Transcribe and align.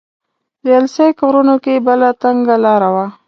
د 0.63 0.65
السیق 0.81 1.15
غرونو 1.25 1.55
کې 1.63 1.75
بله 1.87 2.09
تنګه 2.21 2.55
لاره 2.65 2.89
وه. 2.95 3.05